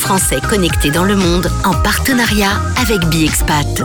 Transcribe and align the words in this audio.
Français 0.00 0.40
connectés 0.40 0.90
dans 0.90 1.04
le 1.04 1.14
monde 1.14 1.48
en 1.62 1.72
partenariat 1.72 2.58
avec 2.80 3.04
BiExpat. 3.10 3.82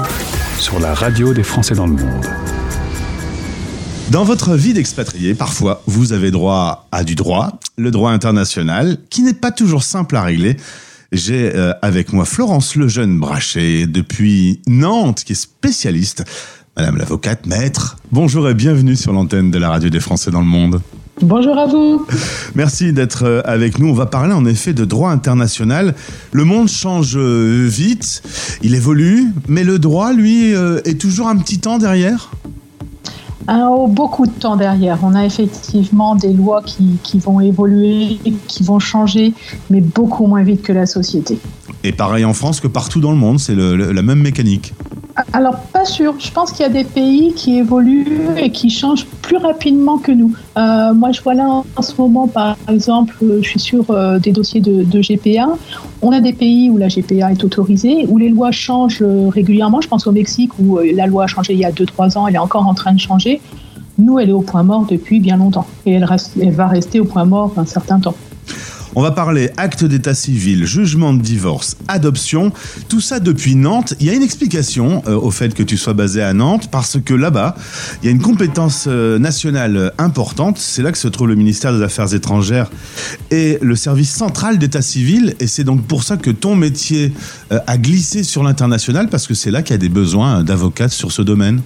Sur 0.58 0.80
la 0.80 0.94
radio 0.94 1.34
des 1.34 1.44
Français 1.44 1.76
dans 1.76 1.86
le 1.86 1.94
monde. 1.94 2.26
Dans 4.12 4.24
votre 4.24 4.56
vie 4.56 4.74
d'expatrié, 4.74 5.36
parfois, 5.36 5.84
vous 5.88 6.14
avez 6.14 6.32
droit 6.32 6.88
à 6.94 7.04
du 7.04 7.16
droit, 7.16 7.60
le 7.78 7.92
droit 7.92 8.12
international, 8.12 8.98
qui 9.10 9.24
n'est 9.24 9.34
pas 9.34 9.52
toujours 9.52 9.84
simple 9.84 10.16
à 10.16 10.24
régler. 10.24 10.56
J'ai 11.12 11.54
euh, 11.54 11.74
avec 11.82 12.14
moi 12.14 12.24
Florence 12.24 12.76
Lejeune 12.76 13.20
Brachet, 13.20 13.86
depuis 13.86 14.62
Nantes, 14.68 15.24
qui 15.26 15.34
est 15.34 15.36
spécialiste. 15.36 16.24
Madame 16.78 16.96
l'avocate, 16.96 17.46
maître, 17.46 17.98
bonjour 18.12 18.50
et 18.50 18.54
bienvenue 18.54 18.96
sur 18.96 19.12
l'antenne 19.12 19.52
de 19.52 19.58
la 19.60 19.70
radio 19.70 19.90
des 19.90 20.00
Français 20.00 20.32
dans 20.32 20.42
le 20.42 20.48
monde. 20.48 20.82
Bonjour 21.22 21.58
à 21.58 21.66
vous. 21.66 22.06
Merci 22.56 22.92
d'être 22.92 23.24
euh, 23.24 23.42
avec 23.46 23.80
nous. 23.80 23.88
On 23.88 23.94
va 23.94 24.06
parler 24.06 24.34
en 24.34 24.46
effet 24.46 24.74
de 24.74 24.84
droit 24.84 25.12
international. 25.12 25.96
Le 26.34 26.44
monde 26.44 26.68
change 26.68 27.16
euh, 27.16 27.66
vite, 27.70 28.22
il 28.62 28.76
évolue, 28.76 29.32
mais 29.48 29.64
le 29.64 29.80
droit, 29.80 30.12
lui, 30.12 30.52
est 30.52 31.00
toujours 31.00 31.28
un 31.30 31.38
petit 31.38 31.60
temps 31.60 31.78
derrière? 31.78 32.32
Oh, 33.48 33.88
beaucoup 33.88 34.26
de 34.26 34.32
temps 34.32 34.58
derrière. 34.58 35.00
On 35.04 35.14
a 35.14 35.26
effectivement 35.26 36.16
des 36.16 36.34
lois 36.34 36.64
qui, 36.64 36.98
qui, 37.04 37.20
vont 37.20 37.40
évoluer, 37.40 38.20
qui 38.48 38.64
vont 38.64 38.80
changer, 38.80 39.34
mais 39.70 39.82
beaucoup 39.82 40.26
moins 40.26 40.44
vite 40.44 40.64
que 40.64 40.74
la 40.74 40.86
société. 40.86 41.38
Et 41.84 41.92
pareil 41.92 42.26
en 42.26 42.34
France 42.34 42.60
que 42.60 42.68
partout 42.68 43.00
dans 43.00 43.12
le 43.12 43.18
monde, 43.18 43.40
c'est 43.40 43.56
la 43.56 44.02
même 44.02 44.20
mécanique. 44.20 44.74
Alors, 45.32 45.58
pas 45.72 45.86
sûr. 45.86 46.16
Je 46.20 46.30
pense 46.30 46.52
qu'il 46.52 46.64
y 46.64 46.70
a 46.70 46.72
des 46.72 46.84
pays 46.84 47.34
qui 47.34 47.58
évoluent 47.58 48.38
et 48.38 48.50
qui 48.50 48.70
changent 48.70 49.06
plus 49.22 49.38
rapidement 49.38 49.98
que 49.98 50.12
nous. 50.12 50.34
Euh, 50.58 50.94
moi, 50.94 51.14
je 51.14 51.22
vois 51.22 51.34
là 51.34 51.64
en 51.76 51.82
ce 51.82 51.94
moment, 52.02 52.28
par 52.28 52.58
exemple, 52.68 53.16
euh, 53.24 53.40
je 53.42 53.50
suis 53.50 53.60
sur 53.60 53.92
euh, 53.92 54.20
des 54.20 54.32
dossiers 54.32 54.60
de, 54.60 54.84
GPA. 55.00 55.48
On 56.02 56.12
a 56.12 56.20
des 56.20 56.34
pays 56.34 56.70
où 56.70 56.78
la 56.78 56.90
GPA 56.90 57.32
est 57.32 57.44
autorisée, 57.44 58.06
où 58.10 58.18
les 58.18 58.30
lois 58.30 58.52
changent 58.52 59.04
régulièrement. 59.04 59.80
Je 59.80 59.88
pense 59.88 60.06
au 60.06 60.12
Mexique, 60.12 60.52
où 60.60 60.80
la 60.80 61.08
loi 61.08 61.24
a 61.24 61.28
changé 61.28 61.54
il 61.54 61.60
y 61.60 61.66
a 61.66 61.72
2-3 61.72 62.18
ans, 62.18 62.28
elle 62.28 62.36
est 62.36 62.40
encore 62.40 62.68
en 62.68 62.74
train 62.74 62.94
de 62.94 63.00
changer. 63.00 63.42
Nous, 63.98 64.20
elle 64.20 64.30
est 64.30 64.34
au 64.34 64.42
point 64.42 64.64
mort 64.64 64.86
depuis 64.90 65.22
bien 65.22 65.38
longtemps. 65.38 65.66
Et 65.86 65.94
elle, 65.94 66.06
va 66.52 66.68
rester 66.68 67.00
au 67.00 67.06
point 67.06 67.24
mort 67.24 67.54
un 67.56 67.66
certain 67.66 68.00
temps. 68.00 68.16
On 68.98 69.02
va 69.02 69.12
parler 69.12 69.50
acte 69.58 69.84
d'état 69.84 70.14
civil, 70.14 70.66
jugement 70.66 71.14
de 71.14 71.22
divorce, 71.22 71.76
adoption, 71.90 72.54
tout 72.88 73.02
ça 73.02 73.20
depuis 73.20 73.56
Nantes. 73.56 73.94
Il 74.00 74.06
y 74.06 74.10
a 74.10 74.14
une 74.14 74.24
explication 74.24 75.04
euh, 75.06 75.20
au 75.20 75.32
fait 75.32 75.54
que 75.54 75.64
tu 75.64 75.76
sois 75.76 75.94
basé 75.94 76.22
à 76.22 76.34
Nantes 76.34 76.70
parce 76.72 76.98
que 77.04 77.14
là-bas, 77.14 77.56
il 78.02 78.06
y 78.06 78.08
a 78.08 78.12
une 78.12 78.22
compétence 78.22 78.86
euh, 78.88 79.20
nationale 79.20 79.92
importante. 79.98 80.58
C'est 80.60 80.82
là 80.82 80.94
que 80.94 80.98
se 80.98 81.10
trouve 81.10 81.28
le 81.28 81.36
ministère 81.36 81.74
des 81.74 81.84
Affaires 81.84 82.14
étrangères 82.14 82.70
et 83.32 83.58
le 83.62 83.76
service 83.76 84.12
central 84.12 84.58
d'état 84.58 84.82
civil. 84.82 85.36
Et 85.42 85.48
c'est 85.48 85.66
donc 85.66 85.86
pour 85.86 86.04
ça 86.04 86.16
que 86.16 86.32
ton 86.32 86.56
métier 86.56 87.12
euh, 87.52 87.60
a 87.68 87.78
glissé 87.78 88.24
sur 88.24 88.44
l'international 88.44 89.10
parce 89.10 89.28
que 89.28 89.34
c'est 89.34 89.52
là 89.52 89.62
qu'il 89.62 89.74
y 89.74 89.76
a 89.76 89.80
des 89.80 89.90
besoins 89.90 90.42
d'avocats 90.44 90.88
sur 90.88 91.12
ce 91.12 91.22
domaine. 91.22 91.62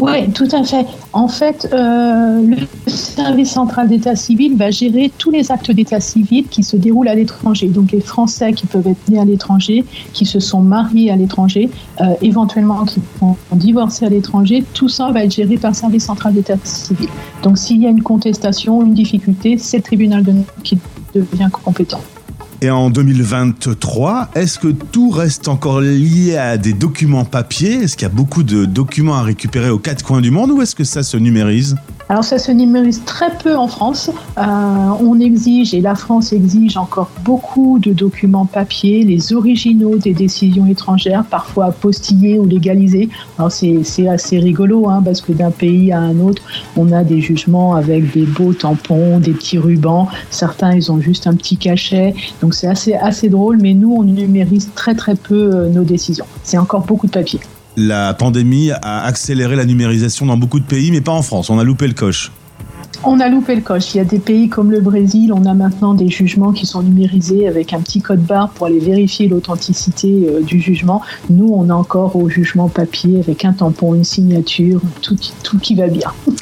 Oui, 0.00 0.30
tout 0.32 0.48
à 0.52 0.64
fait. 0.64 0.86
En 1.12 1.28
fait, 1.28 1.68
euh, 1.72 2.42
le 2.42 2.90
service 2.90 3.52
central 3.52 3.88
d'état 3.88 4.16
civil 4.16 4.56
va 4.56 4.70
gérer 4.70 5.10
tous 5.18 5.30
les 5.30 5.52
actes 5.52 5.70
d'état 5.70 6.00
civil 6.00 6.46
qui 6.48 6.62
se 6.62 6.76
déroulent 6.76 7.08
à 7.08 7.14
l'étranger. 7.14 7.68
Donc 7.68 7.92
les 7.92 8.00
Français 8.00 8.52
qui 8.52 8.66
peuvent 8.66 8.86
être 8.86 9.08
nés 9.08 9.20
à 9.20 9.24
l'étranger, 9.24 9.84
qui 10.12 10.26
se 10.26 10.40
sont 10.40 10.60
mariés 10.60 11.10
à 11.10 11.16
l'étranger, 11.16 11.70
euh, 12.00 12.14
éventuellement 12.22 12.84
qui 12.84 13.00
ont 13.20 13.36
divorcé 13.52 14.04
à 14.04 14.08
l'étranger, 14.08 14.64
tout 14.74 14.88
ça 14.88 15.10
va 15.12 15.24
être 15.24 15.34
géré 15.34 15.56
par 15.56 15.70
le 15.70 15.76
service 15.76 16.04
central 16.04 16.34
d'état 16.34 16.56
civil. 16.64 17.08
Donc 17.42 17.58
s'il 17.58 17.82
y 17.82 17.86
a 17.86 17.90
une 17.90 18.02
contestation, 18.02 18.82
une 18.82 18.94
difficulté, 18.94 19.58
c'est 19.58 19.78
le 19.78 19.82
tribunal 19.82 20.24
de 20.24 20.32
qui 20.64 20.78
devient 21.14 21.48
compétent. 21.52 22.00
Et 22.64 22.70
en 22.70 22.88
2023, 22.88 24.30
est-ce 24.34 24.58
que 24.58 24.68
tout 24.68 25.10
reste 25.10 25.48
encore 25.48 25.82
lié 25.82 26.38
à 26.38 26.56
des 26.56 26.72
documents 26.72 27.26
papier? 27.26 27.74
Est-ce 27.74 27.94
qu'il 27.94 28.08
y 28.08 28.10
a 28.10 28.14
beaucoup 28.14 28.42
de 28.42 28.64
documents 28.64 29.16
à 29.16 29.22
récupérer 29.22 29.68
aux 29.68 29.78
quatre 29.78 30.02
coins 30.02 30.22
du 30.22 30.30
monde 30.30 30.50
ou 30.50 30.62
est-ce 30.62 30.74
que 30.74 30.82
ça 30.82 31.02
se 31.02 31.18
numérise? 31.18 31.76
Alors 32.08 32.22
ça 32.22 32.38
se 32.38 32.52
numérise 32.52 33.02
très 33.04 33.30
peu 33.30 33.56
en 33.56 33.66
France. 33.66 34.10
Euh, 34.36 34.42
on 34.42 35.18
exige, 35.20 35.72
et 35.74 35.80
la 35.80 35.94
France 35.94 36.32
exige 36.32 36.76
encore 36.76 37.10
beaucoup 37.24 37.78
de 37.78 37.92
documents 37.92 38.44
papier, 38.44 39.04
les 39.04 39.32
originaux 39.32 39.96
des 39.96 40.12
décisions 40.12 40.66
étrangères, 40.66 41.24
parfois 41.24 41.72
postillés 41.72 42.38
ou 42.38 42.46
légalisés. 42.46 43.08
Alors 43.38 43.50
c'est 43.50 44.08
assez 44.08 44.38
rigolo, 44.38 44.88
hein, 44.88 45.02
parce 45.04 45.22
que 45.22 45.32
d'un 45.32 45.50
pays 45.50 45.92
à 45.92 46.00
un 46.00 46.20
autre, 46.20 46.42
on 46.76 46.92
a 46.92 47.04
des 47.04 47.20
jugements 47.20 47.74
avec 47.74 48.12
des 48.12 48.26
beaux 48.26 48.52
tampons, 48.52 49.18
des 49.18 49.32
petits 49.32 49.58
rubans. 49.58 50.08
Certains, 50.30 50.74
ils 50.74 50.92
ont 50.92 51.00
juste 51.00 51.26
un 51.26 51.34
petit 51.34 51.56
cachet. 51.56 52.14
Donc 52.42 52.54
c'est 52.54 52.68
assez, 52.68 52.94
assez 52.94 53.28
drôle, 53.28 53.58
mais 53.60 53.72
nous, 53.72 53.94
on 53.94 54.02
numérise 54.02 54.70
très 54.74 54.94
très 54.94 55.14
peu 55.14 55.54
euh, 55.54 55.68
nos 55.70 55.84
décisions. 55.84 56.26
C'est 56.42 56.58
encore 56.58 56.84
beaucoup 56.84 57.06
de 57.06 57.12
papier 57.12 57.40
la 57.76 58.14
pandémie 58.14 58.70
a 58.70 59.04
accéléré 59.04 59.56
la 59.56 59.64
numérisation 59.64 60.26
dans 60.26 60.36
beaucoup 60.36 60.60
de 60.60 60.64
pays, 60.64 60.90
mais 60.90 61.00
pas 61.00 61.12
en 61.12 61.22
France. 61.22 61.50
On 61.50 61.58
a 61.58 61.64
loupé 61.64 61.86
le 61.86 61.94
coche. 61.94 62.30
On 63.02 63.20
a 63.20 63.28
loupé 63.28 63.54
le 63.54 63.60
coche. 63.60 63.94
Il 63.94 63.98
y 63.98 64.00
a 64.00 64.04
des 64.04 64.18
pays 64.18 64.48
comme 64.48 64.70
le 64.70 64.80
Brésil, 64.80 65.32
on 65.32 65.44
a 65.44 65.52
maintenant 65.52 65.92
des 65.92 66.08
jugements 66.08 66.52
qui 66.52 66.64
sont 66.64 66.82
numérisés 66.82 67.46
avec 67.46 67.72
un 67.74 67.80
petit 67.80 68.00
code 68.00 68.20
barre 68.20 68.50
pour 68.50 68.66
aller 68.66 68.78
vérifier 68.78 69.28
l'authenticité 69.28 70.26
euh, 70.28 70.40
du 70.40 70.60
jugement. 70.60 71.02
Nous, 71.28 71.48
on 71.52 71.68
a 71.68 71.74
encore 71.74 72.16
au 72.16 72.28
jugement 72.30 72.68
papier 72.68 73.18
avec 73.18 73.44
un 73.44 73.52
tampon, 73.52 73.94
une 73.94 74.04
signature, 74.04 74.80
tout, 75.02 75.16
tout 75.42 75.58
qui 75.58 75.74
va 75.74 75.88
bien. 75.88 76.12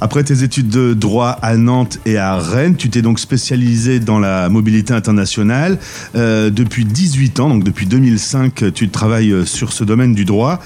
Après 0.00 0.22
tes 0.24 0.42
études 0.42 0.68
de 0.68 0.94
droit 0.94 1.30
à 1.42 1.56
Nantes 1.56 1.98
et 2.06 2.18
à 2.18 2.36
Rennes, 2.36 2.76
tu 2.76 2.90
t'es 2.90 3.02
donc 3.02 3.18
spécialisé 3.18 4.00
dans 4.00 4.18
la 4.18 4.48
mobilité 4.48 4.94
internationale. 4.94 5.78
Euh, 6.14 6.50
depuis 6.50 6.84
18 6.84 7.40
ans, 7.40 7.48
donc 7.48 7.64
depuis 7.64 7.86
2005, 7.86 8.72
tu 8.72 8.88
travailles 8.88 9.32
euh, 9.32 9.44
sur 9.44 9.72
ce 9.72 9.84
domaine 9.84 10.14
du 10.14 10.24
droit. 10.24 10.60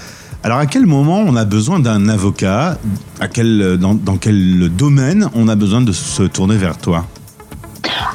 Alors 0.45 0.59
à 0.59 0.67
quel 0.67 0.87
moment 0.87 1.21
on 1.21 1.37
a 1.37 1.45
besoin 1.45 1.79
d'un 1.79 2.09
avocat? 2.09 2.79
À 3.21 3.29
quel, 3.29 3.79
dans, 3.79 4.17
quel 4.17 4.69
domaine 4.71 5.29
on 5.35 5.49
a 5.49 5.55
besoin 5.55 5.81
de 5.81 5.93
se 5.93 6.25
tourner 6.25 6.57
vers 6.57 6.79
toi? 6.79 7.07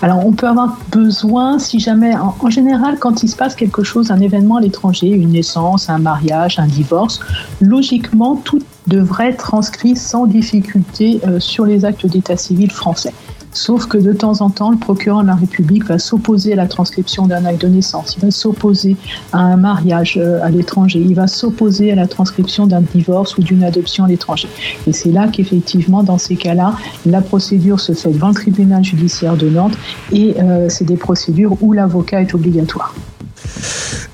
Alors, 0.01 0.25
on 0.25 0.31
peut 0.31 0.47
avoir 0.47 0.77
besoin, 0.91 1.57
si 1.59 1.79
jamais, 1.79 2.13
en, 2.15 2.49
général, 2.49 2.97
quand 2.99 3.23
il 3.23 3.29
se 3.29 3.35
passe 3.35 3.55
quelque 3.55 3.83
chose, 3.83 4.11
un 4.11 4.19
événement 4.19 4.57
à 4.57 4.61
l'étranger, 4.61 5.09
une 5.09 5.31
naissance, 5.31 5.89
un 5.89 5.97
mariage, 5.97 6.59
un 6.59 6.67
divorce, 6.67 7.19
logiquement, 7.61 8.35
tout 8.35 8.61
devrait 8.87 9.29
être 9.29 9.37
transcrit 9.37 9.95
sans 9.95 10.25
difficulté 10.25 11.19
euh, 11.27 11.39
sur 11.39 11.65
les 11.65 11.85
actes 11.85 12.05
d'état 12.05 12.37
civil 12.37 12.71
français. 12.71 13.13
Sauf 13.57 13.87
que 13.87 13.97
de 13.97 14.13
temps 14.13 14.41
en 14.41 14.49
temps, 14.49 14.69
le 14.69 14.77
procureur 14.77 15.23
de 15.23 15.27
la 15.27 15.35
République 15.35 15.85
va 15.85 15.97
s'opposer 15.97 16.53
à 16.53 16.55
la 16.55 16.67
transcription 16.67 17.27
d'un 17.27 17.43
acte 17.45 17.61
de 17.61 17.67
naissance, 17.67 18.15
il 18.17 18.21
va 18.21 18.29
s'opposer 18.29 18.97
à 19.33 19.39
un 19.39 19.57
mariage 19.57 20.17
euh, 20.21 20.43
à 20.43 20.49
l'étranger, 20.49 20.99
il 20.99 21.15
va 21.15 21.27
s'opposer 21.27 21.91
à 21.91 21.95
la 21.95 22.07
transcription 22.07 22.67
d'un 22.67 22.81
divorce 22.81 23.37
ou 23.37 23.41
d'une 23.41 23.63
adoption 23.63 24.03
à 24.03 24.07
l'étranger. 24.07 24.47
Et 24.85 24.93
c'est 24.93 25.11
là 25.11 25.27
qu'effectivement, 25.27 26.03
dans 26.03 26.17
ces 26.19 26.35
cas-là, 26.35 26.75
la 27.05 27.21
procédure 27.21 27.79
se 27.79 27.93
fait 27.93 28.11
devant 28.11 28.29
le 28.29 28.35
tribunal 28.35 28.83
judiciaire 28.83 29.35
de 29.37 29.49
Nantes 29.49 29.77
et 30.11 30.35
euh, 30.39 30.69
c'est 30.69 30.85
des 30.85 30.97
procédures 30.97 31.57
où 31.61 31.73
l'avocat 31.73 32.21
est 32.21 32.35
obligatoire. 32.35 32.93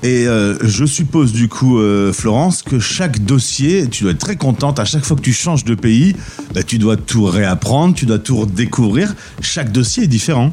Et 0.03 0.27
euh, 0.27 0.57
je 0.61 0.83
suppose 0.83 1.31
du 1.31 1.47
coup, 1.47 1.79
euh, 1.79 2.11
Florence, 2.11 2.61
que 2.61 2.77
chaque 2.77 3.23
dossier, 3.23 3.87
tu 3.87 4.03
dois 4.03 4.11
être 4.11 4.19
très 4.19 4.35
contente 4.35 4.77
à 4.77 4.83
chaque 4.83 5.05
fois 5.05 5.15
que 5.15 5.21
tu 5.21 5.31
changes 5.31 5.63
de 5.63 5.75
pays, 5.75 6.13
bah, 6.53 6.61
tu 6.61 6.77
dois 6.77 6.97
tout 6.97 7.23
réapprendre, 7.23 7.95
tu 7.95 8.05
dois 8.05 8.19
tout 8.19 8.35
redécouvrir. 8.35 9.15
Chaque 9.39 9.71
dossier 9.71 10.03
est 10.03 10.07
différent. 10.07 10.51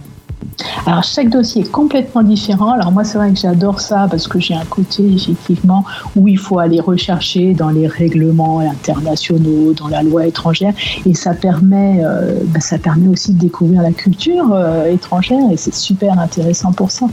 Alors 0.86 1.02
chaque 1.02 1.30
dossier 1.30 1.62
est 1.62 1.70
complètement 1.70 2.22
différent. 2.22 2.70
Alors 2.70 2.92
moi 2.92 3.02
c'est 3.02 3.18
vrai 3.18 3.32
que 3.32 3.38
j'adore 3.38 3.80
ça 3.80 4.06
parce 4.08 4.28
que 4.28 4.38
j'ai 4.38 4.54
un 4.54 4.64
côté 4.64 5.04
effectivement 5.12 5.84
où 6.14 6.28
il 6.28 6.38
faut 6.38 6.58
aller 6.60 6.80
rechercher 6.80 7.52
dans 7.52 7.70
les 7.70 7.88
règlements 7.88 8.60
internationaux, 8.60 9.74
dans 9.74 9.88
la 9.88 10.02
loi 10.02 10.26
étrangère 10.26 10.72
et 11.04 11.14
ça 11.14 11.34
permet, 11.34 12.02
euh, 12.04 12.38
bah, 12.46 12.60
ça 12.60 12.78
permet 12.78 13.08
aussi 13.08 13.32
de 13.32 13.38
découvrir 13.38 13.82
la 13.82 13.92
culture 13.92 14.56
étrangère 14.86 15.50
et 15.52 15.56
c'est 15.56 15.74
super 15.74 16.18
intéressant 16.18 16.72
pour 16.72 16.90
ça. 16.90 17.06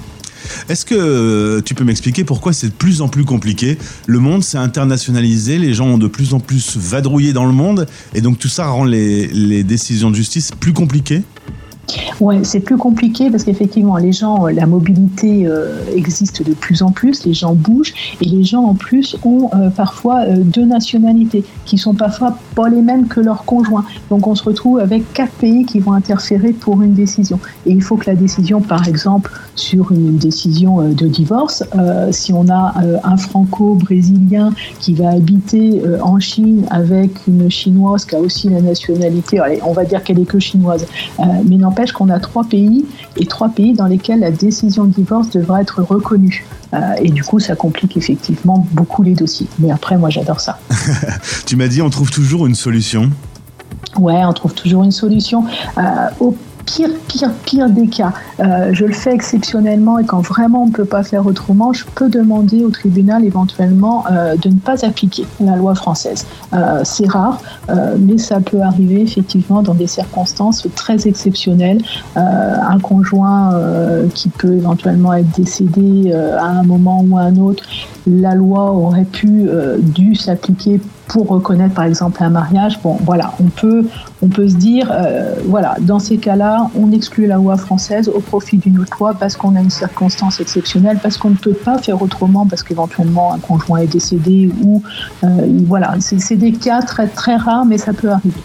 Est-ce 0.69 0.85
que 0.85 0.95
euh, 0.95 1.61
tu 1.61 1.75
peux 1.75 1.84
m'expliquer 1.84 2.23
pourquoi 2.23 2.53
c'est 2.53 2.67
de 2.67 2.73
plus 2.73 3.01
en 3.01 3.07
plus 3.07 3.25
compliqué? 3.25 3.78
Le 4.05 4.19
monde 4.19 4.43
s'est 4.43 4.57
internationalisé, 4.57 5.57
les 5.57 5.73
gens 5.73 5.87
ont 5.87 5.97
de 5.97 6.07
plus 6.07 6.34
en 6.34 6.39
plus 6.39 6.78
vadrouillé 6.78 7.34
dans 7.34 7.45
le 7.45 7.53
monde, 7.53 7.87
et 8.13 8.22
donc 8.22 8.39
tout 8.39 8.47
ça 8.47 8.67
rend 8.67 8.85
les 8.85 9.63
décisions 9.63 10.09
de 10.09 10.16
justice 10.16 10.51
plus 10.59 10.73
compliquées? 10.73 11.23
Ouais, 12.19 12.43
c'est 12.43 12.59
plus 12.59 12.78
compliqué 12.78 13.29
parce 13.29 13.43
qu'effectivement, 13.43 13.97
les 13.97 14.11
gens, 14.11 14.47
la 14.47 14.66
mobilité 14.66 15.47
euh, 15.47 15.79
existe 15.95 16.43
de 16.43 16.53
plus 16.53 16.81
en 16.81 16.91
plus, 16.91 17.25
les 17.25 17.34
gens 17.34 17.53
bougent 17.53 17.93
et 18.22 18.25
les 18.25 18.43
gens 18.43 18.63
en 18.63 18.73
plus 18.73 19.16
ont 19.23 19.49
euh, 19.53 19.69
parfois 19.69 20.22
euh, 20.22 20.37
deux 20.37 20.66
nationalités 20.66 21.43
qui 21.66 21.78
sont 21.78 21.93
parfois 21.93 22.37
pas 22.55 22.69
les 22.69 22.81
mêmes 22.81 23.07
que 23.07 23.19
leurs 23.19 23.45
conjoints. 23.45 23.85
Donc 24.09 24.28
on 24.28 24.35
se 24.35 24.43
retrouve 24.43 24.79
avec 24.79 25.13
quatre 25.13 25.34
pays 25.34 25.66
qui 25.66 25.79
vont 25.79 25.93
interférer 25.93 26.53
pour 26.53 26.81
une 26.81 26.93
décision. 26.93 27.39
Et 27.66 27.72
il 27.72 27.81
faut 27.81 27.97
que 27.97 28.09
la 28.09 28.16
décision, 28.16 28.61
par 28.61 28.87
exemple, 28.87 29.31
sur 29.55 29.91
une 29.91 30.17
décision 30.17 30.90
de 30.90 31.07
divorce, 31.07 31.63
si 32.11 32.31
on 32.33 32.47
a 32.49 32.75
un 33.03 33.17
franco-brésilien 33.17 34.53
qui 34.79 34.93
va 34.93 35.09
habiter 35.09 35.81
en 36.01 36.19
Chine 36.19 36.66
avec 36.69 37.11
une 37.28 37.49
chinoise 37.49 38.05
qui 38.05 38.16
a 38.16 38.19
aussi 38.19 38.49
la 38.49 38.61
nationalité, 38.61 39.40
on 39.63 39.73
va 39.73 39.83
dire 39.85 40.03
qu'elle 40.03 40.19
est 40.19 40.25
que 40.25 40.40
chinoise, 40.40 40.85
mais 41.45 41.57
non 41.57 41.72
n'empêche 41.78 41.91
qu'on 41.91 42.09
a 42.09 42.20
trois 42.20 42.44
pays 42.44 42.85
et 43.18 43.26
trois 43.28 43.50
pays 43.50 43.74
dans 43.74 43.85
lesquels 43.85 44.20
la 44.20 44.32
décision 44.32 44.85
de 44.85 44.94
divorce 44.94 45.29
devrait 45.29 45.62
être 45.62 45.84
reconnue. 45.84 46.46
Euh, 46.74 46.78
et 47.00 47.09
du 47.09 47.24
coup, 47.24 47.40
ça 47.40 47.56
complique 47.56 47.96
effectivement 47.97 48.66
beaucoup 48.72 49.03
les 49.03 49.14
dossiers. 49.14 49.47
Mais 49.59 49.72
après, 49.72 49.97
moi, 49.97 50.09
j'adore 50.09 50.40
ça. 50.40 50.59
tu 51.46 51.56
m'as 51.56 51.68
dit, 51.68 51.82
on 51.82 51.90
trouve 51.90 52.09
toujours 52.09 52.47
une 52.47 52.56
solution. 52.56 53.12
Ouais, 53.96 54.26
on 54.26 54.34
trouve 54.34 54.53
toujours 54.53 54.84
une 54.84 54.91
solution. 54.91 55.46
Euh, 55.78 55.82
au 56.20 56.35
pire, 56.67 56.90
pire, 57.08 57.31
pire 57.46 57.69
des 57.69 57.87
cas, 57.87 58.11
euh, 58.40 58.69
je 58.73 58.85
le 58.85 58.93
fais 58.93 59.14
exceptionnellement 59.14 59.97
et 59.97 60.05
quand 60.05 60.19
vraiment 60.19 60.64
on 60.64 60.67
ne 60.67 60.72
peut 60.72 60.85
pas 60.85 61.02
faire 61.02 61.25
autrement, 61.25 61.73
je 61.73 61.85
peux 61.96 62.09
demander 62.09 62.64
au 62.64 62.69
tribunal 62.69 63.25
éventuellement 63.25 64.03
euh, 64.11 64.35
de 64.35 64.49
ne 64.49 64.59
pas 64.59 64.85
appliquer 64.85 65.25
la 65.40 65.55
loi 65.55 65.73
française. 65.73 66.28
Euh, 66.53 66.81
c'est 66.84 67.08
rare, 67.08 67.41
mais 67.99 68.17
ça 68.17 68.40
peut 68.41 68.61
arriver 68.61 69.02
effectivement 69.02 69.61
dans 69.61 69.73
des 69.73 69.87
circonstances 69.87 70.67
très 70.75 71.08
exceptionnelles. 71.08 71.81
un 72.16 72.79
conjoint 72.79 73.53
qui 74.14 74.29
peut 74.29 74.53
éventuellement 74.53 75.14
être 75.14 75.31
décédé 75.37 76.11
à 76.14 76.46
un 76.46 76.64
moment 76.64 77.03
ou 77.08 77.17
à 77.17 77.22
un 77.22 77.37
autre, 77.37 77.64
la 78.05 78.35
loi 78.35 78.72
aurait 78.72 79.05
pu, 79.05 79.47
dû 79.79 80.16
s'appliquer 80.16 80.81
pour 81.07 81.27
reconnaître 81.27 81.73
par 81.73 81.85
exemple 81.85 82.21
un 82.23 82.29
mariage. 82.29 82.79
Bon, 82.83 82.97
voilà, 83.05 83.33
on 83.39 83.45
peut, 83.45 83.85
on 84.21 84.27
peut 84.27 84.47
se 84.47 84.55
dire, 84.55 84.91
euh, 84.91 85.35
voilà, 85.45 85.75
dans 85.79 85.99
ces 85.99 86.17
cas-là, 86.17 86.69
on 86.75 86.91
exclut 86.91 87.27
la 87.27 87.35
loi 87.35 87.57
française 87.57 88.09
au 88.09 88.19
profit 88.19 88.57
d'une 88.57 88.79
autre 88.79 88.97
loi 88.99 89.13
parce 89.13 89.37
qu'on 89.37 89.55
a 89.55 89.61
une 89.61 89.69
circonstance 89.69 90.39
exceptionnelle, 90.39 90.99
parce 91.01 91.17
qu'on 91.17 91.29
ne 91.29 91.35
peut 91.35 91.53
pas 91.53 91.77
faire 91.77 92.01
autrement, 92.01 92.45
parce 92.45 92.63
qu'éventuellement 92.63 93.33
un 93.33 93.39
conjoint 93.39 93.79
est 93.79 93.87
décédé 93.87 94.51
ou 94.61 94.81
euh, 95.23 95.27
voilà, 95.65 95.95
c'est 95.99 96.35
des 96.35 96.51
cas 96.51 96.81
très 96.81 97.07
très 97.07 97.35
rares, 97.35 97.65
mais 97.65 97.77
ça 97.77 97.93
peut 97.93 98.09
arriver. 98.09 98.41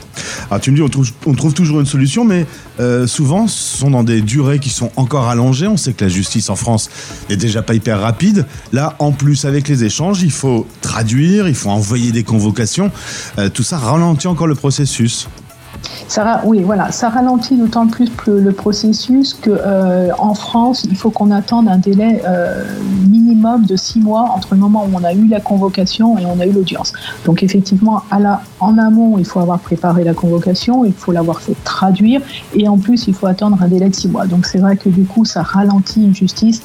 Alors 0.50 0.60
tu 0.60 0.70
me 0.70 0.76
dis, 0.76 0.82
on 0.82 1.34
trouve, 1.34 1.54
toujours 1.54 1.80
une 1.80 1.86
solution, 1.86 2.24
mais 2.24 2.46
euh, 2.80 3.06
souvent, 3.06 3.46
ce 3.46 3.78
sont 3.78 3.90
dans 3.90 4.02
des 4.02 4.22
durées 4.22 4.58
qui 4.58 4.70
sont 4.70 4.90
encore 4.96 5.28
allongées. 5.28 5.66
On 5.66 5.76
sait 5.76 5.92
que 5.92 6.04
la 6.04 6.10
justice 6.10 6.50
en 6.50 6.56
France 6.56 6.90
est 7.28 7.36
déjà 7.36 7.62
pas 7.62 7.74
hyper 7.74 8.00
rapide. 8.00 8.46
Là, 8.72 8.94
en 8.98 9.12
plus, 9.12 9.44
avec 9.44 9.68
les 9.68 9.84
échanges, 9.84 10.22
il 10.22 10.30
faut 10.30 10.66
traduire, 10.80 11.48
il 11.48 11.54
faut 11.54 11.70
envoyer 11.70 12.12
des 12.12 12.22
convocations. 12.22 12.51
Euh, 13.38 13.49
tout 13.49 13.62
ça 13.62 13.78
ralentit 13.78 14.28
encore 14.28 14.46
le 14.46 14.54
processus. 14.54 15.28
Ça, 16.08 16.43
oui, 16.44 16.62
voilà, 16.62 16.93
ça 16.93 17.08
ralentit 17.08 17.56
d'autant 17.56 17.87
plus 17.87 18.10
le 18.26 18.52
processus 18.52 19.34
qu'en 19.34 19.50
euh, 19.50 20.10
en 20.19 20.34
France, 20.34 20.84
il 20.88 20.96
faut 20.96 21.10
qu'on 21.10 21.31
attende 21.31 21.69
un 21.69 21.78
délai 21.78 22.22
euh, 22.26 22.64
minimum 23.08 23.64
de 23.64 23.76
six 23.76 23.99
mois 23.99 24.31
entre 24.34 24.54
le 24.54 24.60
moment 24.60 24.84
où 24.84 24.94
on 24.94 25.04
a 25.04 25.12
eu 25.12 25.26
la 25.26 25.40
convocation 25.40 26.19
et 26.19 26.26
on 26.26 26.38
a 26.40 26.46
eu 26.46 26.52
l'audience. 26.52 26.93
Donc 27.25 27.43
effectivement, 27.43 28.02
à 28.10 28.20
la, 28.20 28.43
en 28.60 28.78
amont, 28.78 29.19
il 29.19 29.25
faut 29.25 29.40
avoir 29.40 29.58
préparé 29.58 30.05
la 30.05 30.14
convocation, 30.14 30.84
il 30.84 30.93
faut 30.93 31.12
l'avoir 31.12 31.40
fait 31.40 31.56
traduire 31.64 32.20
et 32.55 32.69
en 32.69 32.78
plus, 32.78 33.06
il 33.08 33.14
faut 33.14 33.26
attendre 33.26 33.56
un 33.60 33.69
délai 33.69 33.88
de 33.88 33.94
six 33.94 34.08
mois. 34.08 34.26
Donc 34.26 34.46
c'est 34.46 34.58
vrai 34.58 34.76
que 34.76 34.88
du 34.88 35.05
coup, 35.05 35.25
ça 35.25 35.43
ralentit 35.43 36.05
une 36.05 36.14
justice 36.14 36.62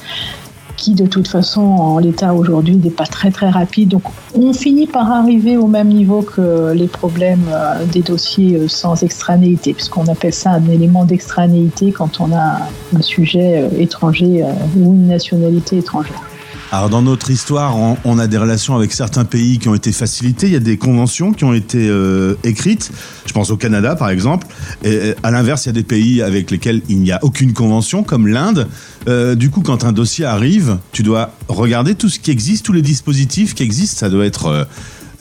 qui 0.78 0.94
de 0.94 1.06
toute 1.06 1.28
façon 1.28 1.60
en 1.60 1.98
l'état 1.98 2.32
aujourd'hui 2.32 2.76
n'est 2.76 2.90
pas 2.90 3.04
très 3.04 3.30
très 3.30 3.50
rapide. 3.50 3.90
Donc 3.90 4.04
on 4.34 4.54
finit 4.54 4.86
par 4.86 5.10
arriver 5.12 5.58
au 5.58 5.66
même 5.66 5.88
niveau 5.88 6.22
que 6.22 6.72
les 6.72 6.86
problèmes 6.86 7.50
euh, 7.50 7.84
des 7.84 8.00
dossiers 8.00 8.56
euh, 8.56 8.68
sans 8.68 9.02
extranéité, 9.02 9.74
puisqu'on 9.74 10.06
appelle 10.06 10.32
ça 10.32 10.52
un 10.52 10.68
élément 10.70 11.04
d'extranéité 11.04 11.92
quand 11.92 12.20
on 12.20 12.32
a 12.32 12.60
un 12.96 13.02
sujet 13.02 13.60
euh, 13.60 13.68
étranger 13.78 14.44
ou 14.76 14.94
une 14.94 15.08
nationalité 15.08 15.78
étrangère. 15.78 16.22
Alors 16.70 16.90
dans 16.90 17.00
notre 17.00 17.30
histoire, 17.30 17.74
on, 18.04 18.18
a 18.18 18.26
des 18.26 18.36
relations 18.36 18.76
avec 18.76 18.92
certains 18.92 19.24
pays 19.24 19.58
qui 19.58 19.70
ont 19.70 19.74
été 19.74 19.90
facilitées. 19.90 20.48
Il 20.48 20.52
y 20.52 20.56
a 20.56 20.60
des 20.60 20.76
conventions 20.76 21.32
qui 21.32 21.44
ont 21.44 21.54
été 21.54 21.88
euh, 21.88 22.34
écrites. 22.44 22.90
Je 23.24 23.32
pense 23.32 23.50
au 23.50 23.56
Canada 23.56 23.96
par 23.96 24.10
exemple. 24.10 24.46
Et 24.84 25.14
à 25.22 25.30
l'inverse, 25.30 25.64
il 25.64 25.68
y 25.68 25.70
a 25.70 25.72
des 25.72 25.82
pays 25.82 26.20
avec 26.20 26.50
lesquels 26.50 26.82
il 26.90 26.98
n'y 26.98 27.10
a 27.10 27.20
aucune 27.22 27.54
convention, 27.54 28.02
comme 28.02 28.26
l'Inde. 28.26 28.68
Euh, 29.08 29.34
du 29.34 29.48
coup, 29.48 29.62
quand 29.62 29.84
un 29.84 29.92
dossier 29.92 30.26
arrive, 30.26 30.76
tu 30.92 31.02
dois 31.02 31.30
regarder 31.48 31.94
tout 31.94 32.10
ce 32.10 32.18
qui 32.18 32.30
existe, 32.30 32.66
tous 32.66 32.74
les 32.74 32.82
dispositifs 32.82 33.54
qui 33.54 33.62
existent. 33.62 34.00
Ça 34.00 34.10
doit 34.10 34.26
être 34.26 34.68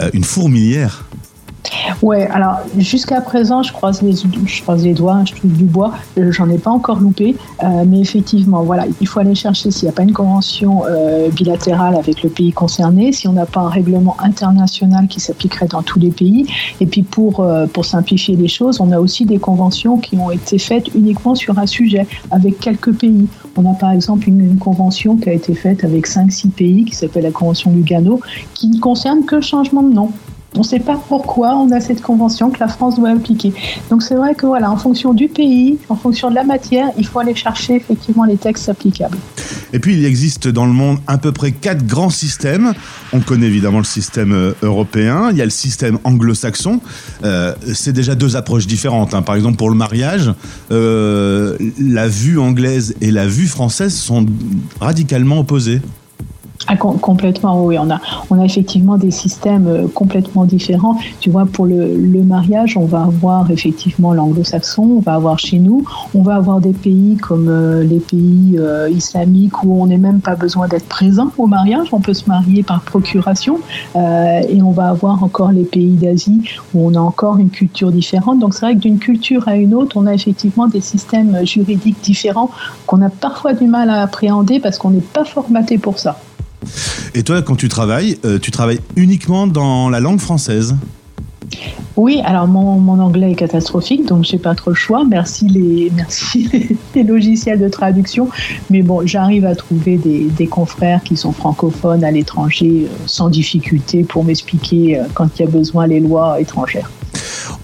euh, 0.01 0.09
une 0.11 0.25
fourmilière. 0.25 1.05
Ouais, 2.01 2.27
alors 2.27 2.59
jusqu'à 2.77 3.21
présent, 3.21 3.63
je 3.63 3.73
croise 3.73 4.01
les, 4.01 4.13
croise 4.61 4.83
les 4.83 4.93
doigts, 4.93 5.23
je 5.25 5.33
trouve 5.33 5.51
du 5.51 5.65
bois, 5.65 5.93
euh, 6.17 6.31
j'en 6.31 6.49
ai 6.49 6.57
pas 6.57 6.71
encore 6.71 6.99
loupé, 6.99 7.35
euh, 7.63 7.83
mais 7.87 7.99
effectivement, 7.99 8.63
voilà, 8.63 8.85
il 9.01 9.07
faut 9.07 9.19
aller 9.19 9.35
chercher 9.35 9.71
s'il 9.71 9.85
n'y 9.85 9.89
a 9.89 9.93
pas 9.93 10.03
une 10.03 10.13
convention 10.13 10.83
euh, 10.85 11.29
bilatérale 11.29 11.95
avec 11.95 12.23
le 12.23 12.29
pays 12.29 12.51
concerné, 12.51 13.11
si 13.11 13.27
on 13.27 13.33
n'a 13.33 13.45
pas 13.45 13.61
un 13.61 13.69
règlement 13.69 14.15
international 14.19 15.07
qui 15.07 15.19
s'appliquerait 15.19 15.67
dans 15.67 15.81
tous 15.81 15.99
les 15.99 16.11
pays, 16.11 16.47
et 16.79 16.85
puis 16.85 17.03
pour, 17.03 17.45
pour 17.73 17.85
simplifier 17.85 18.35
les 18.35 18.47
choses, 18.47 18.79
on 18.79 18.91
a 18.91 18.99
aussi 18.99 19.25
des 19.25 19.39
conventions 19.39 19.97
qui 19.97 20.17
ont 20.17 20.31
été 20.31 20.57
faites 20.59 20.93
uniquement 20.95 21.35
sur 21.35 21.57
un 21.59 21.65
sujet, 21.65 22.07
avec 22.31 22.59
quelques 22.59 22.93
pays. 22.93 23.27
On 23.55 23.69
a 23.69 23.73
par 23.73 23.91
exemple 23.91 24.29
une, 24.29 24.41
une 24.41 24.57
convention 24.57 25.17
qui 25.17 25.29
a 25.29 25.33
été 25.33 25.53
faite 25.53 25.83
avec 25.83 26.07
5-6 26.07 26.49
pays, 26.49 26.85
qui 26.85 26.95
s'appelle 26.95 27.23
la 27.23 27.31
convention 27.31 27.71
Lugano, 27.71 28.19
qui 28.53 28.67
ne 28.67 28.79
concerne 28.79 29.25
que 29.25 29.35
le 29.35 29.41
changement 29.41 29.83
de 29.83 29.93
nom. 29.93 30.11
On 30.55 30.59
ne 30.59 30.63
sait 30.63 30.79
pas 30.79 30.99
pourquoi 31.07 31.55
on 31.55 31.71
a 31.71 31.79
cette 31.79 32.01
convention 32.01 32.49
que 32.49 32.59
la 32.59 32.67
France 32.67 32.95
doit 32.95 33.09
appliquer. 33.09 33.53
Donc 33.89 34.01
c'est 34.01 34.15
vrai 34.15 34.33
que 34.33 34.45
voilà, 34.45 34.71
en 34.71 34.77
fonction 34.77 35.13
du 35.13 35.27
pays, 35.27 35.77
en 35.89 35.95
fonction 35.95 36.29
de 36.29 36.35
la 36.35 36.43
matière, 36.43 36.87
il 36.97 37.05
faut 37.05 37.19
aller 37.19 37.35
chercher 37.35 37.75
effectivement 37.75 38.23
les 38.23 38.37
textes 38.37 38.69
applicables. 38.69 39.17
Et 39.73 39.79
puis 39.79 39.95
il 39.95 40.05
existe 40.05 40.47
dans 40.47 40.65
le 40.65 40.73
monde 40.73 40.97
à 41.05 41.17
peu 41.17 41.31
près 41.31 41.51
quatre 41.51 41.85
grands 41.85 42.09
systèmes. 42.09 42.73
On 43.13 43.19
connaît 43.19 43.47
évidemment 43.47 43.79
le 43.79 43.83
système 43.83 44.31
euh, 44.31 44.53
européen, 44.61 45.29
il 45.31 45.37
y 45.37 45.41
a 45.41 45.45
le 45.45 45.51
système 45.51 45.99
anglo-saxon. 46.03 46.79
Euh, 47.23 47.53
c'est 47.73 47.93
déjà 47.93 48.15
deux 48.15 48.35
approches 48.35 48.67
différentes. 48.67 49.13
Hein. 49.13 49.21
Par 49.21 49.35
exemple 49.35 49.57
pour 49.57 49.69
le 49.69 49.75
mariage, 49.75 50.33
euh, 50.71 51.57
la 51.79 52.07
vue 52.07 52.39
anglaise 52.39 52.95
et 53.01 53.11
la 53.11 53.27
vue 53.27 53.47
française 53.47 53.93
sont 53.93 54.25
radicalement 54.79 55.39
opposées. 55.39 55.81
Ah, 56.69 56.75
complètement, 56.75 57.63
oui. 57.63 57.77
On 57.79 57.89
a, 57.89 57.99
on 58.29 58.39
a 58.39 58.43
effectivement 58.43 58.97
des 58.97 59.11
systèmes 59.11 59.67
euh, 59.67 59.87
complètement 59.87 60.43
différents. 60.43 60.97
Tu 61.21 61.29
vois, 61.29 61.45
pour 61.45 61.65
le, 61.65 61.95
le 61.95 62.23
mariage, 62.23 62.75
on 62.75 62.85
va 62.85 63.03
avoir 63.03 63.49
effectivement 63.51 64.13
l'anglo-saxon, 64.13 64.83
on 64.97 64.99
va 64.99 65.13
avoir 65.13 65.39
chez 65.39 65.59
nous, 65.59 65.85
on 66.13 66.21
va 66.21 66.35
avoir 66.35 66.59
des 66.59 66.73
pays 66.73 67.15
comme 67.15 67.47
euh, 67.47 67.83
les 67.83 67.99
pays 67.99 68.57
euh, 68.57 68.89
islamiques 68.89 69.63
où 69.63 69.81
on 69.81 69.87
n'est 69.87 69.97
même 69.97 70.19
pas 70.19 70.35
besoin 70.35 70.67
d'être 70.67 70.87
présent 70.87 71.31
au 71.37 71.47
mariage, 71.47 71.87
on 71.93 72.01
peut 72.01 72.13
se 72.13 72.27
marier 72.27 72.63
par 72.63 72.81
procuration. 72.81 73.59
Euh, 73.95 74.41
et 74.49 74.61
on 74.61 74.71
va 74.71 74.89
avoir 74.89 75.23
encore 75.23 75.53
les 75.53 75.63
pays 75.63 75.95
d'Asie 75.95 76.41
où 76.73 76.85
on 76.85 76.95
a 76.95 76.99
encore 76.99 77.37
une 77.37 77.49
culture 77.49 77.93
différente. 77.93 78.39
Donc 78.39 78.53
c'est 78.53 78.65
vrai 78.65 78.75
que 78.75 78.81
d'une 78.81 78.99
culture 78.99 79.47
à 79.47 79.55
une 79.55 79.73
autre, 79.73 79.95
on 79.95 80.05
a 80.05 80.13
effectivement 80.13 80.67
des 80.67 80.81
systèmes 80.81 81.45
juridiques 81.45 82.01
différents 82.03 82.49
qu'on 82.85 83.01
a 83.01 83.09
parfois 83.09 83.53
du 83.53 83.67
mal 83.67 83.89
à 83.89 84.01
appréhender 84.01 84.59
parce 84.59 84.77
qu'on 84.77 84.89
n'est 84.89 84.99
pas 84.99 85.23
formaté 85.23 85.77
pour 85.77 85.97
ça. 85.97 86.19
Et 87.13 87.23
toi, 87.23 87.41
quand 87.41 87.55
tu 87.55 87.69
travailles, 87.69 88.17
euh, 88.25 88.39
tu 88.39 88.51
travailles 88.51 88.79
uniquement 88.95 89.47
dans 89.47 89.89
la 89.89 89.99
langue 89.99 90.19
française 90.19 90.75
oui, 91.95 92.21
alors 92.25 92.47
mon, 92.47 92.99
anglais 92.99 93.31
est 93.31 93.35
catastrophique, 93.35 94.05
donc 94.05 94.23
j'ai 94.23 94.37
pas 94.37 94.53
trop 94.53 94.69
le 94.69 94.75
choix. 94.75 95.03
Merci 95.03 95.47
les, 95.47 95.91
merci 95.95 96.77
les, 96.93 97.03
logiciels 97.03 97.59
de 97.59 97.69
traduction. 97.69 98.29
Mais 98.69 98.83
bon, 98.83 99.05
j'arrive 99.05 99.45
à 99.45 99.55
trouver 99.55 99.97
des, 99.97 100.25
des, 100.25 100.47
confrères 100.47 101.01
qui 101.03 101.17
sont 101.17 101.31
francophones 101.31 102.03
à 102.03 102.11
l'étranger 102.11 102.85
euh, 102.85 102.95
sans 103.07 103.29
difficulté 103.29 104.03
pour 104.03 104.23
m'expliquer 104.23 104.99
euh, 104.99 105.03
quand 105.15 105.39
il 105.39 105.45
y 105.45 105.47
a 105.47 105.49
besoin 105.49 105.87
les 105.87 105.99
lois 105.99 106.39
étrangères. 106.39 106.91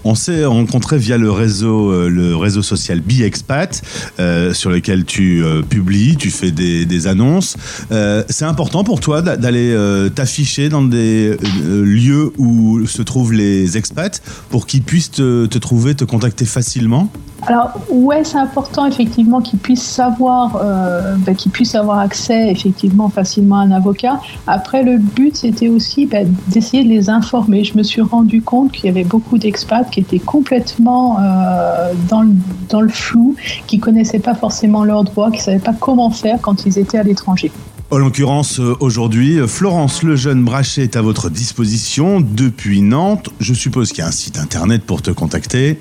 On 0.04 0.14
s'est 0.14 0.44
rencontré 0.44 0.98
via 0.98 1.16
le 1.16 1.30
réseau, 1.30 1.90
euh, 1.90 2.08
le 2.10 2.36
réseau 2.36 2.62
social 2.62 3.00
BiExpat, 3.00 3.82
euh, 4.20 4.52
sur 4.52 4.70
lequel 4.70 5.06
tu 5.06 5.42
euh, 5.42 5.62
publies, 5.62 6.16
tu 6.16 6.30
fais 6.30 6.50
des, 6.50 7.06
annonces. 7.06 7.56
c'est 7.90 8.44
important 8.44 8.84
pour 8.84 9.00
toi 9.00 9.20
d'aller 9.20 9.76
t'afficher 10.14 10.68
dans 10.68 10.82
des 10.82 11.36
lieux 11.64 12.32
où 12.38 12.86
se 12.86 13.02
trouvent 13.02 13.32
les 13.32 13.76
expats 13.76 14.22
pour 14.48 14.66
qu'ils 14.66 14.82
puissent 14.82 15.10
te 15.10 15.58
trouver, 15.58 15.94
te 15.94 16.04
contacter 16.04 16.44
facilement? 16.46 17.10
Alors 17.46 17.72
ouais, 17.90 18.24
c'est 18.24 18.38
important 18.38 18.86
effectivement 18.86 19.40
qu'ils 19.40 19.58
puissent 19.58 19.82
savoir, 19.82 20.56
euh, 20.62 21.16
ben, 21.18 21.34
qu'ils 21.34 21.52
puissent 21.52 21.74
avoir 21.74 21.98
accès 21.98 22.50
effectivement 22.50 23.10
facilement 23.10 23.56
à 23.56 23.64
un 23.64 23.70
avocat? 23.70 24.20
Après, 24.46 24.82
le 24.82 24.98
but 24.98 25.36
c'était 25.36 25.68
aussi 25.68 26.06
ben, 26.06 26.32
d'essayer 26.48 26.84
de 26.84 26.88
les 26.88 27.10
informer. 27.10 27.64
Je 27.64 27.76
me 27.76 27.82
suis 27.82 28.00
rendu 28.00 28.40
compte 28.40 28.72
qu'il 28.72 28.86
y 28.86 28.88
avait 28.88 29.04
beaucoup 29.04 29.36
d'expats 29.36 29.90
qui 29.90 30.00
étaient 30.00 30.18
complètement 30.18 31.18
euh, 31.20 31.92
dans, 32.08 32.22
le, 32.22 32.30
dans 32.70 32.80
le 32.80 32.88
flou, 32.88 33.36
qui 33.66 33.78
connaissaient 33.78 34.18
pas 34.20 34.34
forcément 34.34 34.84
leurs 34.84 35.04
droits, 35.04 35.30
qui 35.30 35.40
savaient 35.40 35.58
pas 35.58 35.74
comment 35.78 36.10
faire 36.10 36.38
quand 36.40 36.64
ils 36.64 36.78
étaient 36.78 36.98
à 36.98 37.02
l'étranger. 37.02 37.52
En 37.90 37.98
l'occurrence, 37.98 38.58
euh, 38.58 38.74
aujourd'hui, 38.80 39.38
Florence 39.46 40.02
Lejeune 40.02 40.44
Brachet 40.44 40.82
est 40.82 40.96
à 40.96 41.02
votre 41.02 41.28
disposition 41.28 42.22
depuis 42.22 42.80
Nantes. 42.80 43.28
Je 43.38 43.52
suppose 43.52 43.90
qu'il 43.90 43.98
y 43.98 44.02
a 44.02 44.08
un 44.08 44.12
site 44.12 44.38
internet 44.38 44.82
pour 44.82 45.02
te 45.02 45.10
contacter. 45.10 45.78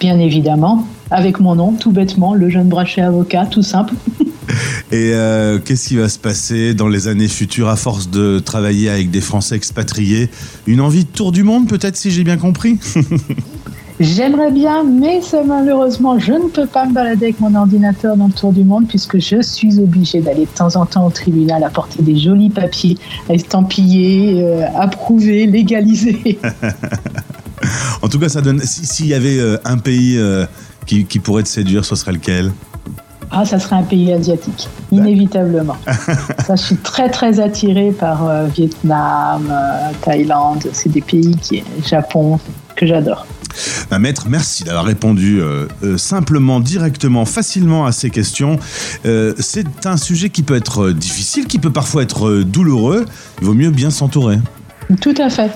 Bien 0.00 0.18
évidemment, 0.18 0.86
avec 1.10 1.40
mon 1.40 1.54
nom, 1.54 1.72
tout 1.72 1.92
bêtement, 1.92 2.34
le 2.34 2.50
jeune 2.50 2.68
brachet 2.68 3.00
avocat, 3.00 3.46
tout 3.46 3.62
simple. 3.62 3.94
Et 4.92 5.12
euh, 5.14 5.58
qu'est-ce 5.58 5.88
qui 5.88 5.96
va 5.96 6.08
se 6.08 6.18
passer 6.18 6.74
dans 6.74 6.88
les 6.88 7.08
années 7.08 7.28
futures 7.28 7.68
à 7.68 7.76
force 7.76 8.10
de 8.10 8.38
travailler 8.38 8.90
avec 8.90 9.10
des 9.10 9.22
Français 9.22 9.56
expatriés? 9.56 10.28
Une 10.66 10.80
envie 10.80 11.04
de 11.04 11.10
tour 11.10 11.32
du 11.32 11.42
monde 11.42 11.68
peut-être 11.68 11.96
si 11.96 12.10
j'ai 12.10 12.24
bien 12.24 12.36
compris? 12.36 12.78
J'aimerais 14.00 14.50
bien, 14.50 14.82
mais 14.84 15.20
malheureusement, 15.46 16.18
je 16.18 16.32
ne 16.32 16.48
peux 16.48 16.66
pas 16.66 16.86
me 16.86 16.92
balader 16.92 17.26
avec 17.26 17.40
mon 17.40 17.54
ordinateur 17.54 18.16
dans 18.16 18.26
le 18.26 18.32
tour 18.32 18.52
du 18.52 18.64
monde 18.64 18.88
puisque 18.88 19.18
je 19.18 19.40
suis 19.42 19.78
obligée 19.78 20.20
d'aller 20.20 20.46
de 20.46 20.50
temps 20.50 20.74
en 20.76 20.86
temps 20.86 21.06
au 21.06 21.10
tribunal 21.10 21.62
apporter 21.62 22.02
des 22.02 22.18
jolis 22.18 22.50
papiers 22.50 22.98
estampillés, 23.28 24.42
euh, 24.42 24.66
approuvés, 24.74 25.46
légalisés. 25.46 26.38
en 28.02 28.08
tout 28.08 28.18
cas, 28.18 28.28
ça 28.28 28.40
donne. 28.40 28.60
S'il 28.60 29.06
y 29.06 29.14
avait 29.14 29.38
euh, 29.38 29.58
un 29.64 29.78
pays 29.78 30.18
euh, 30.18 30.46
qui, 30.86 31.04
qui 31.04 31.18
pourrait 31.18 31.42
te 31.42 31.48
séduire, 31.48 31.84
ce 31.84 31.94
serait 31.96 32.12
lequel? 32.12 32.52
Ah, 33.34 33.46
ça 33.46 33.58
serait 33.58 33.76
un 33.76 33.82
pays 33.82 34.12
asiatique, 34.12 34.68
inévitablement. 34.90 35.78
ça, 36.46 36.54
je 36.54 36.62
suis 36.62 36.76
très 36.76 37.08
très 37.08 37.40
attirée 37.40 37.90
par 37.90 38.28
euh, 38.28 38.46
Vietnam, 38.54 39.48
euh, 39.50 39.90
Thaïlande. 40.02 40.68
C'est 40.74 40.90
des 40.90 41.00
pays 41.00 41.34
qui, 41.36 41.64
Japon, 41.82 42.38
que 42.76 42.86
j'adore. 42.86 43.26
Bah, 43.90 43.98
maître, 43.98 44.26
merci 44.28 44.64
d'avoir 44.64 44.84
répondu 44.84 45.40
euh, 45.40 45.66
simplement, 45.96 46.60
directement, 46.60 47.24
facilement 47.24 47.86
à 47.86 47.92
ces 47.92 48.10
questions. 48.10 48.58
c'est 49.02 49.86
un 49.86 49.96
sujet 49.96 50.28
qui 50.28 50.42
peut 50.42 50.56
être 50.56 50.90
difficile, 50.90 51.46
qui 51.46 51.58
peut 51.58 51.72
parfois 51.72 52.02
être 52.02 52.42
douloureux. 52.42 53.06
Il 53.40 53.46
vaut 53.46 53.54
mieux 53.54 53.70
bien 53.70 53.88
s'entourer. 53.90 54.40
Tout 55.00 55.14
à 55.16 55.30
fait. 55.30 55.50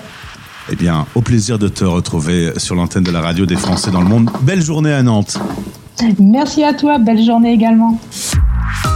Eh 0.69 0.75
bien, 0.75 1.05
au 1.15 1.21
plaisir 1.21 1.57
de 1.57 1.67
te 1.67 1.83
retrouver 1.85 2.51
sur 2.57 2.75
l'antenne 2.75 3.03
de 3.03 3.11
la 3.11 3.21
radio 3.21 3.45
des 3.45 3.55
Français 3.55 3.91
dans 3.91 4.01
le 4.01 4.07
monde. 4.07 4.29
Belle 4.41 4.61
journée 4.61 4.93
à 4.93 5.01
Nantes. 5.01 5.37
Merci 6.19 6.63
à 6.63 6.73
toi, 6.73 6.97
belle 6.99 7.23
journée 7.23 7.53
également. 7.53 7.99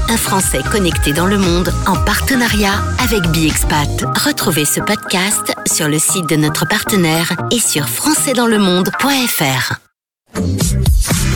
Un 0.10 0.18
Français 0.18 0.60
connecté 0.70 1.14
dans 1.14 1.26
le 1.26 1.38
monde 1.38 1.72
en 1.88 1.96
partenariat 2.04 2.74
avec 3.02 3.26
BiExpat. 3.32 4.04
Retrouvez 4.26 4.66
ce 4.66 4.82
podcast 4.82 5.54
sur 5.66 5.88
le 5.88 6.00
site 6.00 6.28
de 6.30 6.36
notre 6.36 6.68
partenaire 6.68 7.32
et 7.52 7.60
sur 7.60 7.88
françaisdanslemonde.fr. 7.88 9.80